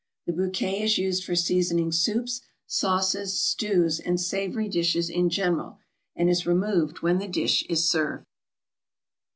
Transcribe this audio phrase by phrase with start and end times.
[0.25, 5.77] The bouquet is used for seasoning soups, sauces, stews, and savory dishes in general,
[6.15, 8.25] and is removed when the dish is served.